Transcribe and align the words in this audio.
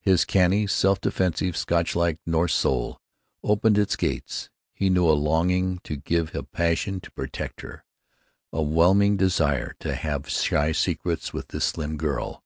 His 0.00 0.24
canny, 0.24 0.68
self 0.68 1.00
defensive, 1.00 1.56
Scotchlike 1.56 2.20
Norse 2.24 2.54
soul 2.54 3.00
opened 3.42 3.76
its 3.76 3.96
gates. 3.96 4.48
He 4.72 4.88
knew 4.88 5.08
a 5.08 5.10
longing 5.20 5.80
to 5.82 5.96
give, 5.96 6.36
a 6.36 6.44
passion 6.44 7.00
to 7.00 7.10
protect 7.10 7.62
her, 7.62 7.82
a 8.52 8.62
whelming 8.62 9.16
desire 9.16 9.74
to 9.80 9.96
have 9.96 10.28
shy 10.30 10.70
secrets 10.70 11.32
with 11.32 11.48
this 11.48 11.64
slim 11.64 11.96
girl. 11.96 12.44